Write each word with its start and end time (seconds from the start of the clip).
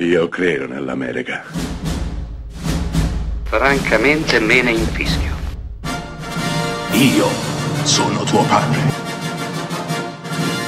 Io 0.00 0.28
credo 0.28 0.68
nell'America. 0.68 1.42
Francamente 3.42 4.38
me 4.38 4.62
ne 4.62 4.70
infischio. 4.70 5.34
Io 6.92 7.26
sono 7.82 8.22
tuo 8.22 8.44
padre. 8.44 8.78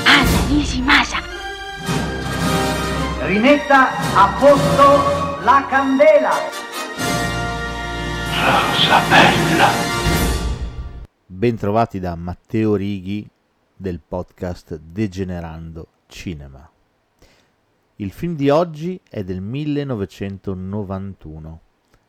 Anna 0.05 0.47
Nishimasa. 0.49 1.19
Rimetta 3.27 3.91
a 4.17 4.37
posto 4.37 5.43
la 5.45 5.65
candela. 5.69 6.33
Rosa 8.35 9.01
bella. 9.09 9.69
Bentrovati 11.25 12.01
da 12.01 12.17
Matteo 12.17 12.75
Righi 12.75 13.31
del 13.77 14.01
podcast 14.01 14.77
Degenerando 14.77 15.87
Cinema. 16.09 16.70
Il 18.01 18.13
film 18.13 18.35
di 18.35 18.49
oggi 18.49 18.99
è 19.11 19.23
del 19.23 19.43
1991, 19.43 21.61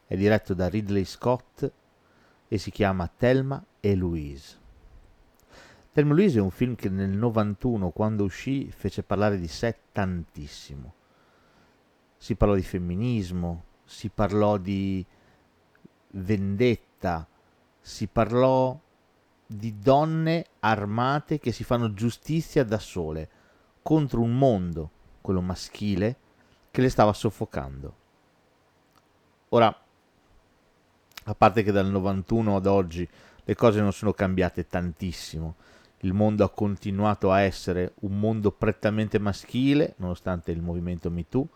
è 0.08 0.16
diretto 0.16 0.54
da 0.54 0.70
Ridley 0.70 1.04
Scott 1.04 1.70
e 2.48 2.58
si 2.58 2.72
chiama 2.72 3.12
Thelma 3.14 3.62
e 3.82 3.96
Louise. 3.96 4.58
Thelma 5.92 6.14
e 6.14 6.16
Louise 6.16 6.38
è 6.38 6.42
un 6.42 6.50
film 6.50 6.76
che 6.76 6.88
nel 6.88 7.10
91, 7.10 7.90
quando 7.90 8.24
uscì, 8.24 8.72
fece 8.72 9.04
parlare 9.04 9.38
di 9.38 9.50
sé 9.50 9.80
tantissimo. 9.92 10.94
Si 12.16 12.36
parlò 12.36 12.56
di 12.56 12.64
femminismo, 12.64 13.64
si 13.84 14.08
parlò 14.08 14.56
di 14.56 15.06
vendetta, 16.12 17.28
si 17.82 18.08
parlò 18.08 18.80
di 19.46 19.78
donne 19.78 20.46
armate 20.60 21.38
che 21.38 21.52
si 21.52 21.66
fanno 21.66 21.94
giustizia 21.94 22.64
da 22.64 22.80
sole 22.80 23.30
contro 23.82 24.22
un 24.22 24.38
mondo 24.38 24.92
quello 25.22 25.42
maschile, 25.42 26.18
che 26.72 26.82
le 26.82 26.90
stava 26.90 27.14
soffocando. 27.14 27.96
Ora, 29.50 29.76
a 31.26 31.36
parte 31.36 31.64
che 31.64 31.72
dal 31.72 31.90
91 31.90 32.56
ad 32.56 32.66
oggi 32.66 33.08
le 33.44 33.56
cose 33.56 33.82
non 33.82 33.94
sono 33.94 34.14
cambiate 34.14 34.68
tantissimo, 34.68 35.56
il 36.00 36.14
mondo 36.14 36.44
ha 36.44 36.50
continuato 36.50 37.32
a 37.32 37.42
essere 37.42 37.94
un 38.02 38.20
mondo 38.20 38.52
prettamente 38.52 39.20
maschile, 39.20 39.94
nonostante 39.98 40.52
il 40.52 40.62
movimento 40.62 41.10
MeToo, 41.10 41.48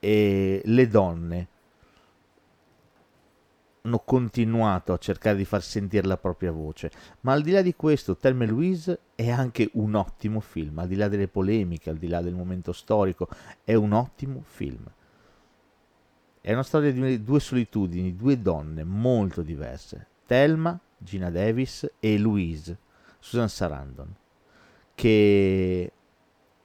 e 0.00 0.60
le 0.64 0.88
donne 0.88 1.48
hanno 3.86 3.98
continuato 3.98 4.94
a 4.94 4.98
cercare 4.98 5.36
di 5.36 5.44
far 5.44 5.62
sentire 5.62 6.06
la 6.06 6.16
propria 6.16 6.50
voce. 6.50 6.90
Ma 7.20 7.32
al 7.32 7.42
di 7.42 7.50
là 7.50 7.60
di 7.60 7.74
questo, 7.74 8.16
Thelma 8.16 8.46
Louise 8.46 8.98
è 9.14 9.30
anche 9.30 9.68
un 9.74 9.94
ottimo 9.94 10.40
film, 10.40 10.78
al 10.78 10.88
di 10.88 10.96
là 10.96 11.08
delle 11.08 11.28
polemiche, 11.28 11.90
al 11.90 11.98
di 11.98 12.08
là 12.08 12.22
del 12.22 12.34
momento 12.34 12.72
storico, 12.72 13.28
è 13.62 13.74
un 13.74 13.92
ottimo 13.92 14.42
film. 14.42 14.84
È 16.40 16.52
una 16.52 16.62
storia 16.62 16.92
di 16.92 17.22
due 17.22 17.40
solitudini, 17.40 18.16
due 18.16 18.40
donne 18.40 18.84
molto 18.84 19.42
diverse, 19.42 20.06
Thelma, 20.26 20.78
Gina 20.96 21.30
Davis 21.30 21.90
e 22.00 22.18
Louise, 22.18 22.78
Susan 23.18 23.48
Sarandon, 23.50 24.14
che 24.94 25.92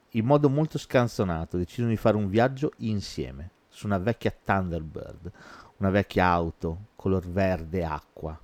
in 0.08 0.24
modo 0.24 0.48
molto 0.48 0.78
scanzonato 0.78 1.58
decidono 1.58 1.90
di 1.90 1.98
fare 1.98 2.16
un 2.16 2.28
viaggio 2.28 2.72
insieme 2.78 3.50
su 3.68 3.86
una 3.86 3.98
vecchia 3.98 4.34
Thunderbird, 4.44 5.32
una 5.80 5.90
vecchia 5.90 6.26
auto 6.26 6.88
color 6.94 7.26
verde 7.26 7.84
acqua. 7.84 8.38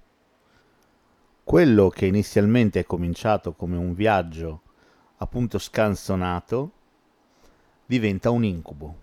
Quello 1.45 1.89
che 1.91 2.07
inizialmente 2.07 2.81
è 2.81 2.85
cominciato 2.85 3.53
come 3.53 3.77
un 3.77 3.95
viaggio 3.95 4.63
appunto 5.19 5.59
scanzonato 5.59 6.73
diventa 7.85 8.31
un 8.31 8.43
incubo, 8.43 8.97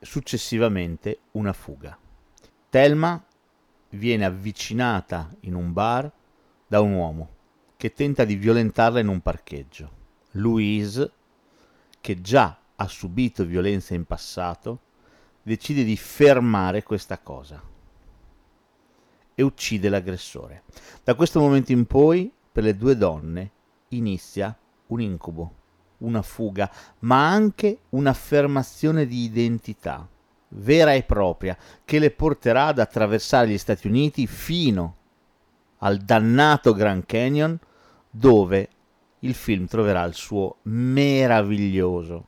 successivamente 0.00 1.20
una 1.32 1.52
fuga. 1.52 1.96
Thelma 2.70 3.22
viene 3.90 4.24
avvicinata 4.24 5.30
in 5.40 5.54
un 5.54 5.74
bar 5.74 6.10
da 6.66 6.80
un 6.80 6.94
uomo 6.94 7.28
che 7.76 7.92
tenta 7.92 8.24
di 8.24 8.36
violentarla 8.36 8.98
in 8.98 9.08
un 9.08 9.20
parcheggio. 9.20 9.90
Louise, 10.32 11.12
che 12.00 12.20
già 12.22 12.58
ha 12.74 12.88
subito 12.88 13.44
violenza 13.44 13.94
in 13.94 14.06
passato, 14.06 14.80
decide 15.46 15.84
di 15.84 15.96
fermare 15.96 16.82
questa 16.82 17.18
cosa 17.18 17.62
e 19.32 19.42
uccide 19.44 19.88
l'aggressore. 19.88 20.64
Da 21.04 21.14
questo 21.14 21.38
momento 21.38 21.70
in 21.70 21.86
poi, 21.86 22.32
per 22.50 22.64
le 22.64 22.76
due 22.76 22.96
donne, 22.96 23.50
inizia 23.90 24.56
un 24.88 25.00
incubo, 25.00 25.54
una 25.98 26.22
fuga, 26.22 26.68
ma 27.00 27.30
anche 27.30 27.82
un'affermazione 27.90 29.06
di 29.06 29.22
identità 29.22 30.08
vera 30.48 30.94
e 30.94 31.04
propria 31.04 31.56
che 31.84 32.00
le 32.00 32.10
porterà 32.10 32.66
ad 32.66 32.80
attraversare 32.80 33.48
gli 33.48 33.58
Stati 33.58 33.86
Uniti 33.86 34.26
fino 34.26 34.96
al 35.78 35.98
dannato 35.98 36.72
Grand 36.72 37.06
Canyon 37.06 37.56
dove 38.10 38.68
il 39.20 39.34
film 39.34 39.66
troverà 39.66 40.02
il 40.04 40.14
suo 40.14 40.56
meraviglioso, 40.62 42.26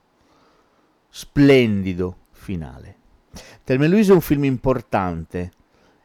splendido 1.09 2.17
finale. 2.31 2.98
Thelma 3.65 3.87
Louise 3.87 4.13
è 4.13 4.15
un 4.15 4.21
film 4.21 4.45
importante, 4.45 5.53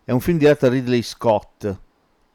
è 0.03 0.11
un 0.11 0.19
film 0.19 0.37
diretto 0.37 0.67
da 0.67 0.73
Ridley 0.73 1.01
Scott 1.01 1.79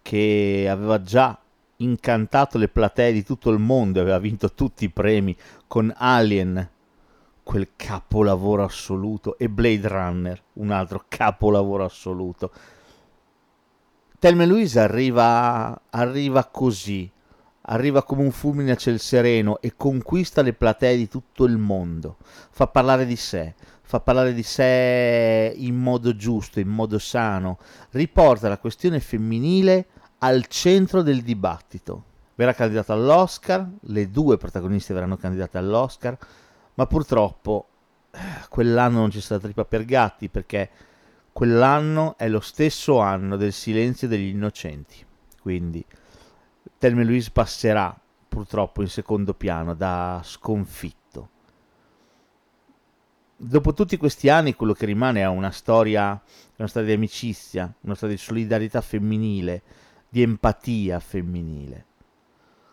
che 0.03 0.66
aveva 0.71 1.03
già 1.03 1.38
incantato 1.76 2.59
le 2.59 2.69
platee 2.69 3.12
di 3.12 3.22
tutto 3.22 3.50
il 3.50 3.59
mondo, 3.59 4.00
aveva 4.00 4.19
vinto 4.19 4.53
tutti 4.53 4.84
i 4.84 4.91
premi 4.91 5.37
con 5.66 5.93
Alien, 5.97 6.71
quel 7.43 7.71
capolavoro 7.76 8.65
assoluto, 8.65 9.37
e 9.38 9.49
Blade 9.49 9.87
Runner, 9.87 10.43
un 10.54 10.71
altro 10.71 11.05
capolavoro 11.09 11.84
assoluto. 11.84 12.53
Thelma 14.19 14.44
Louise 14.47 14.81
arriva, 14.81 15.81
arriva 15.91 16.44
così, 16.47 17.10
arriva 17.71 18.03
come 18.03 18.23
un 18.23 18.31
fulmine 18.31 18.73
a 18.73 18.77
ciel 18.77 18.99
sereno 19.01 19.61
e 19.61 19.75
conquista 19.77 20.43
le 20.43 20.53
platee 20.53 20.97
di 20.97 21.09
tutto 21.09 21.45
il 21.45 21.59
mondo, 21.59 22.17
fa 22.51 22.67
parlare 22.67 23.06
di 23.06 23.17
sé, 23.17 23.55
fa 23.83 24.01
parlare 24.01 24.34
di 24.34 24.43
sé 24.43 25.53
in 25.56 25.77
modo 25.77 26.15
giusto, 26.17 26.61
in 26.61 26.69
modo 26.69 26.99
sano, 26.99 27.59
riporta 27.91 28.49
la 28.49 28.59
questione 28.59 29.01
femminile 29.01 29.87
al 30.19 30.47
centro 30.47 31.03
del 31.03 31.23
dibattito. 31.23 32.05
Verrà 32.34 32.55
candidato 32.55 32.93
all'Oscar, 32.93 33.69
le 33.81 34.11
due 34.11 34.37
protagoniste 34.37 34.95
verranno 34.95 35.17
candidate 35.17 35.59
all'Oscar, 35.59 36.17
ma 36.75 36.87
purtroppo 36.87 37.67
eh, 38.11 38.19
quell'anno 38.49 39.00
non 39.00 39.11
c'è 39.11 39.21
stata 39.21 39.43
trippa 39.43 39.65
per 39.65 39.85
gatti 39.85 40.29
perché 40.29 40.71
quell'anno 41.33 42.17
è 42.17 42.29
lo 42.29 42.41
stesso 42.41 42.99
anno 43.00 43.37
del 43.37 43.53
silenzio 43.53 44.06
degli 44.06 44.29
innocenti. 44.29 45.05
Quindi 45.41 45.85
Thelma 46.77 47.03
Louise 47.03 47.31
passerà 47.31 47.99
purtroppo 48.29 48.83
in 48.83 48.89
secondo 48.89 49.34
piano 49.34 49.75
da 49.75 50.21
sconfitta 50.23 50.99
dopo 53.41 53.73
tutti 53.73 53.97
questi 53.97 54.29
anni 54.29 54.55
quello 54.55 54.73
che 54.73 54.84
rimane 54.84 55.21
è 55.21 55.27
una 55.29 55.53
storia, 55.53 56.21
una 56.56 56.69
storia 56.69 56.89
di 56.89 56.95
amicizia, 56.95 57.73
una 57.83 57.95
storia 57.95 58.17
di 58.17 58.21
solidarietà 58.21 58.81
femminile, 58.81 59.62
di 60.09 60.23
empatia 60.23 60.99
femminile. 60.99 61.87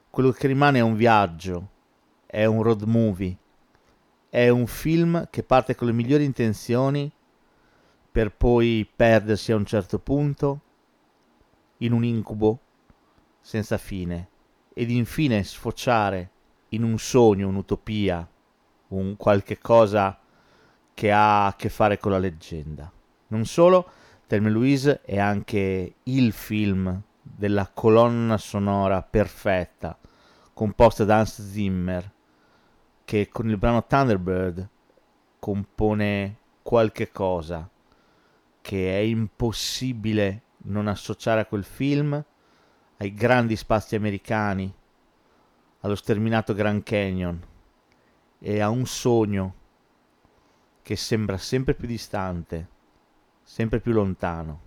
Quello 0.09 0.31
che 0.31 0.47
rimane 0.47 0.79
è 0.79 0.81
un 0.81 0.95
viaggio, 0.95 1.69
è 2.25 2.45
un 2.45 2.63
road 2.63 2.81
movie, 2.83 3.37
è 4.27 4.49
un 4.49 4.65
film 4.65 5.27
che 5.29 5.43
parte 5.43 5.75
con 5.75 5.87
le 5.87 5.93
migliori 5.93 6.23
intenzioni 6.23 7.11
per 8.11 8.33
poi 8.33 8.89
perdersi 8.93 9.51
a 9.51 9.57
un 9.57 9.65
certo 9.65 9.99
punto 9.99 10.61
in 11.79 11.91
un 11.91 12.03
incubo 12.03 12.59
senza 13.45 13.77
fine 13.77 14.29
ed 14.73 14.89
infine 14.89 15.43
sfociare 15.43 16.31
in 16.69 16.81
un 16.81 16.97
sogno, 16.97 17.47
un'utopia, 17.47 18.27
un 18.87 19.15
qualche 19.17 19.59
cosa 19.59 20.19
che 20.95 21.11
ha 21.11 21.45
a 21.45 21.55
che 21.55 21.69
fare 21.69 21.99
con 21.99 22.09
la 22.09 22.17
leggenda. 22.17 22.91
Non 23.27 23.45
solo, 23.45 23.87
Thelma 24.25 24.49
Louise 24.49 25.01
è 25.03 25.19
anche 25.19 25.93
il 26.01 26.31
film 26.31 26.99
della 27.21 27.69
colonna 27.71 28.37
sonora 28.37 29.03
perfetta, 29.03 29.95
composta 30.51 31.05
da 31.05 31.19
Hans 31.19 31.47
Zimmer, 31.47 32.11
che 33.05 33.29
con 33.29 33.47
il 33.47 33.57
brano 33.57 33.85
Thunderbird 33.85 34.67
compone 35.37 36.37
qualche 36.63 37.11
cosa 37.11 37.69
che 38.59 38.91
è 38.91 39.01
impossibile 39.01 40.41
non 40.63 40.87
associare 40.87 41.41
a 41.41 41.45
quel 41.45 41.63
film, 41.63 42.25
ai 42.97 43.13
grandi 43.13 43.55
spazi 43.55 43.95
americani, 43.95 44.73
allo 45.81 45.95
sterminato 45.95 46.53
Grand 46.53 46.83
Canyon 46.83 47.39
e 48.39 48.59
a 48.59 48.69
un 48.69 48.85
sogno 48.85 49.55
che 50.81 50.95
sembra 50.95 51.37
sempre 51.37 51.73
più 51.73 51.87
distante, 51.87 52.67
sempre 53.43 53.79
più 53.79 53.91
lontano, 53.91 54.61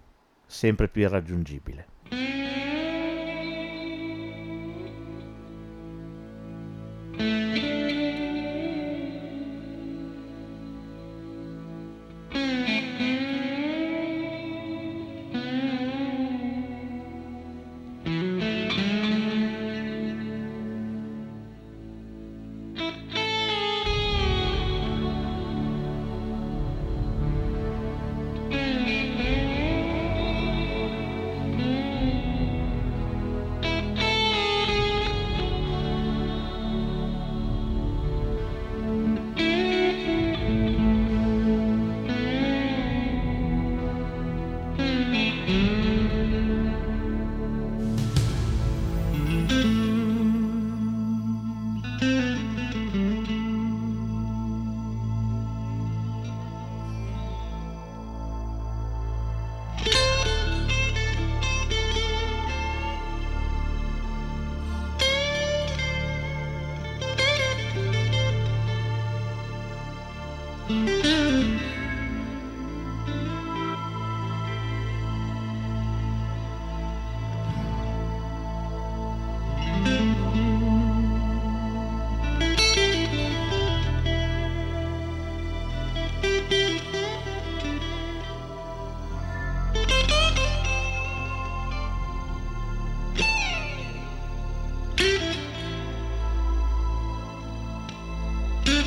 sempre 0.46 0.88
più 0.88 1.02
irraggiungibile. 1.02 1.86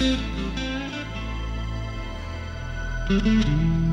Thank 0.02 0.20
you. 3.26 3.91